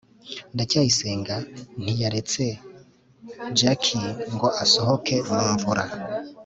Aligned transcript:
ndacyayisenga 0.53 1.35
ntiyaretse 1.81 2.43
jaki 3.59 3.99
ngo 4.33 4.47
asohoke 4.63 5.15
mu 5.27 5.39
mvura 5.53 5.85